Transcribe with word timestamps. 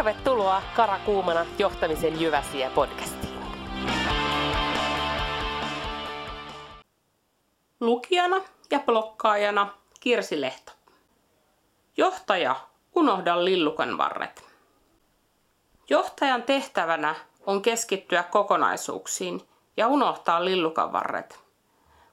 Tervetuloa 0.00 0.62
Karakuumana 0.76 1.46
johtamisen 1.58 2.20
Jyväsiä 2.20 2.70
podcastiin. 2.70 3.38
Lukijana 7.80 8.36
ja 8.70 8.78
blokkaajana 8.78 9.74
Kirsi 10.00 10.40
Lehto. 10.40 10.72
Johtaja, 11.96 12.56
unohda 12.94 13.44
lillukan 13.44 13.98
varret. 13.98 14.44
Johtajan 15.90 16.42
tehtävänä 16.42 17.14
on 17.46 17.62
keskittyä 17.62 18.22
kokonaisuuksiin 18.22 19.40
ja 19.76 19.88
unohtaa 19.88 20.44
lillukan 20.44 20.92
varret. 20.92 21.40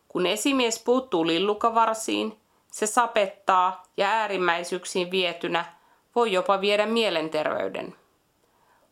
Kun 0.08 0.26
esimies 0.26 0.84
puuttuu 0.84 1.28
lillukavarsiin, 1.28 2.40
se 2.72 2.88
sapettaa 2.88 3.84
ja 3.98 4.08
äärimmäisyyksiin 4.08 5.12
vietynä 5.12 5.77
voi 6.18 6.32
jopa 6.32 6.62
viedä 6.62 6.86
mielenterveyden. 6.86 7.96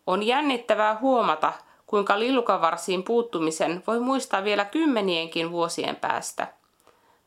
On 0.07 0.23
jännittävää 0.23 0.97
huomata, 1.01 1.53
kuinka 1.87 2.19
lillukavarsiin 2.19 3.03
puuttumisen 3.03 3.83
voi 3.87 3.99
muistaa 3.99 4.43
vielä 4.43 4.65
kymmenienkin 4.65 5.51
vuosien 5.51 5.95
päästä. 5.95 6.47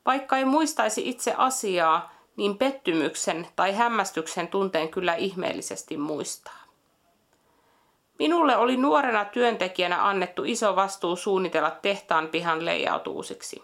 Vaikka 0.07 0.37
ei 0.37 0.45
muistaisi 0.45 1.09
itse 1.09 1.34
asiaa, 1.37 2.12
niin 2.37 2.59
pettymyksen 2.59 3.48
tai 3.57 3.74
hämmästyksen 3.74 4.48
tunteen 4.48 4.88
kyllä 4.88 5.15
ihmeellisesti 5.15 5.97
muistaa. 5.97 6.62
Minulle 8.19 8.57
oli 8.57 8.77
nuorena 8.77 9.24
työntekijänä 9.24 10.09
annettu 10.09 10.45
iso 10.45 10.77
vastuu 10.77 11.16
suunnitella 11.16 11.71
tehtaan 11.71 12.29
pihan 12.29 12.65
leijautuusiksi. 12.65 13.62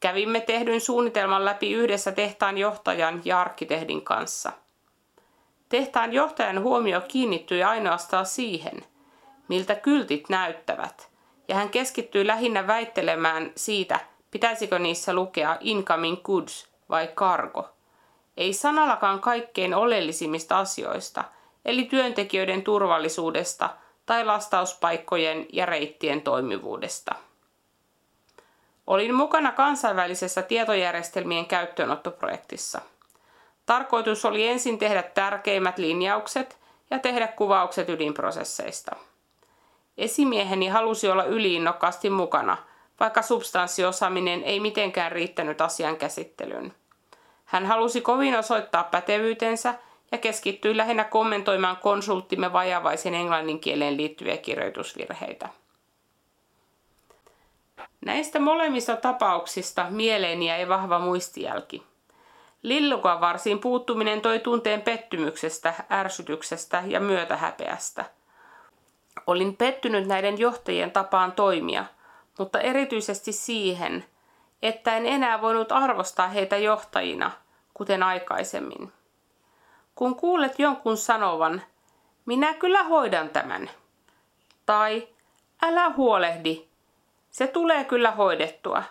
Kävimme 0.00 0.40
tehdyn 0.40 0.80
suunnitelman 0.80 1.44
läpi 1.44 1.72
yhdessä 1.72 2.12
tehtaan 2.12 2.58
johtajan 2.58 3.22
ja 3.24 3.40
arkkitehdin 3.40 4.02
kanssa. 4.02 4.52
Tehtaan 5.68 6.12
johtajan 6.12 6.62
huomio 6.62 7.00
kiinnittyi 7.00 7.62
ainoastaan 7.62 8.26
siihen, 8.26 8.84
miltä 9.48 9.74
kyltit 9.74 10.28
näyttävät, 10.28 11.08
ja 11.48 11.54
hän 11.54 11.68
keskittyi 11.68 12.26
lähinnä 12.26 12.66
väittelemään 12.66 13.52
siitä, 13.56 14.00
pitäisikö 14.30 14.78
niissä 14.78 15.14
lukea 15.14 15.56
incoming 15.60 16.22
goods 16.22 16.68
vai 16.88 17.06
cargo. 17.06 17.68
Ei 18.36 18.52
sanallakaan 18.52 19.20
kaikkein 19.20 19.74
oleellisimmista 19.74 20.58
asioista, 20.58 21.24
eli 21.64 21.84
työntekijöiden 21.84 22.62
turvallisuudesta 22.62 23.70
tai 24.06 24.24
lastauspaikkojen 24.24 25.46
ja 25.52 25.66
reittien 25.66 26.22
toimivuudesta. 26.22 27.14
Olin 28.86 29.14
mukana 29.14 29.52
kansainvälisessä 29.52 30.42
tietojärjestelmien 30.42 31.46
käyttöönottoprojektissa. 31.46 32.80
Tarkoitus 33.68 34.24
oli 34.24 34.48
ensin 34.48 34.78
tehdä 34.78 35.02
tärkeimmät 35.02 35.78
linjaukset 35.78 36.58
ja 36.90 36.98
tehdä 36.98 37.28
kuvaukset 37.28 37.88
ydinprosesseista. 37.88 38.96
Esimieheni 39.98 40.68
halusi 40.68 41.08
olla 41.08 41.24
yliinnokkaasti 41.24 42.10
mukana, 42.10 42.56
vaikka 43.00 43.22
substanssiosaaminen 43.22 44.42
ei 44.42 44.60
mitenkään 44.60 45.12
riittänyt 45.12 45.60
asian 45.60 45.96
käsittelyyn. 45.96 46.74
Hän 47.44 47.66
halusi 47.66 48.00
kovin 48.00 48.38
osoittaa 48.38 48.84
pätevyytensä 48.84 49.74
ja 50.12 50.18
keskittyi 50.18 50.76
lähinnä 50.76 51.04
kommentoimaan 51.04 51.76
konsulttimme 51.76 52.52
vajavaisen 52.52 53.14
englannin 53.14 53.60
kieleen 53.60 53.96
liittyviä 53.96 54.36
kirjoitusvirheitä. 54.36 55.48
Näistä 58.00 58.40
molemmista 58.40 58.96
tapauksista 58.96 59.86
mieleeni 59.90 60.46
jäi 60.48 60.68
vahva 60.68 60.98
muistijälki. 60.98 61.82
Lillukan 62.62 63.20
varsiin 63.20 63.58
puuttuminen 63.58 64.20
toi 64.20 64.38
tunteen 64.38 64.82
pettymyksestä, 64.82 65.74
ärsytyksestä 65.90 66.82
ja 66.86 67.00
myötähäpeästä. 67.00 68.04
Olin 69.26 69.56
pettynyt 69.56 70.06
näiden 70.06 70.38
johtajien 70.38 70.90
tapaan 70.90 71.32
toimia, 71.32 71.84
mutta 72.38 72.60
erityisesti 72.60 73.32
siihen, 73.32 74.04
että 74.62 74.96
en 74.96 75.06
enää 75.06 75.40
voinut 75.40 75.72
arvostaa 75.72 76.28
heitä 76.28 76.56
johtajina, 76.56 77.30
kuten 77.74 78.02
aikaisemmin. 78.02 78.92
Kun 79.94 80.16
kuulet 80.16 80.58
jonkun 80.58 80.96
sanovan, 80.96 81.62
minä 82.26 82.54
kyllä 82.54 82.82
hoidan 82.82 83.28
tämän, 83.28 83.70
tai 84.66 85.08
älä 85.62 85.90
huolehdi, 85.90 86.68
se 87.30 87.46
tulee 87.46 87.84
kyllä 87.84 88.10
hoidettua. 88.10 88.82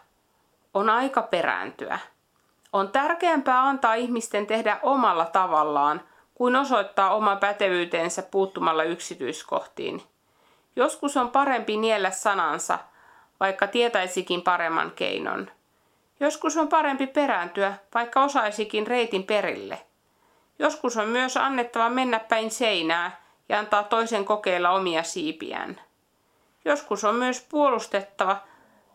On 0.73 0.89
aika 0.89 1.21
perääntyä. 1.21 1.99
On 2.73 2.89
tärkeämpää 2.91 3.67
antaa 3.67 3.93
ihmisten 3.93 4.47
tehdä 4.47 4.79
omalla 4.83 5.25
tavallaan, 5.25 6.01
kuin 6.35 6.55
osoittaa 6.55 7.15
oma 7.15 7.35
pätevyytensä 7.35 8.21
puuttumalla 8.21 8.83
yksityiskohtiin. 8.83 10.03
Joskus 10.75 11.17
on 11.17 11.31
parempi 11.31 11.77
niellä 11.77 12.11
sanansa, 12.11 12.79
vaikka 13.39 13.67
tietäisikin 13.67 14.41
paremman 14.41 14.91
keinon. 14.91 15.51
Joskus 16.19 16.57
on 16.57 16.67
parempi 16.67 17.07
perääntyä, 17.07 17.73
vaikka 17.93 18.23
osaisikin 18.23 18.87
reitin 18.87 19.23
perille. 19.23 19.81
Joskus 20.59 20.97
on 20.97 21.07
myös 21.07 21.37
annettava 21.37 21.89
mennä 21.89 22.19
päin 22.19 22.51
seinää 22.51 23.21
ja 23.49 23.59
antaa 23.59 23.83
toisen 23.83 24.25
kokeilla 24.25 24.69
omia 24.69 25.03
siipiään. 25.03 25.81
Joskus 26.65 27.03
on 27.03 27.15
myös 27.15 27.45
puolustettava 27.49 28.37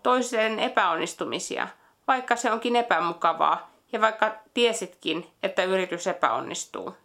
toisen 0.03 0.59
epäonnistumisia, 0.59 1.69
vaikka 2.13 2.37
se 2.37 2.53
onkin 2.53 2.77
epämukavaa 2.77 3.71
ja 3.93 4.01
vaikka 4.01 4.35
tiesitkin, 4.55 5.31
että 5.43 5.65
yritys 5.65 6.07
epäonnistuu. 6.07 6.97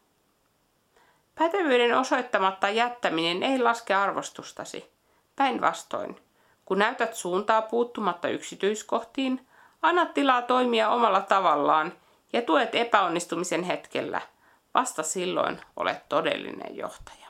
Pätevyyden 1.35 1.97
osoittamatta 1.97 2.69
jättäminen 2.69 3.43
ei 3.43 3.59
laske 3.59 3.93
arvostustasi. 3.93 4.91
Päinvastoin, 5.35 6.21
kun 6.65 6.79
näytät 6.79 7.13
suuntaa 7.15 7.61
puuttumatta 7.61 8.27
yksityiskohtiin, 8.27 9.47
annat 9.81 10.13
tilaa 10.13 10.41
toimia 10.41 10.89
omalla 10.89 11.21
tavallaan 11.21 11.93
ja 12.33 12.41
tuet 12.41 12.75
epäonnistumisen 12.75 13.63
hetkellä. 13.63 14.21
Vasta 14.73 15.03
silloin 15.03 15.61
olet 15.75 16.09
todellinen 16.09 16.75
johtaja. 16.77 17.27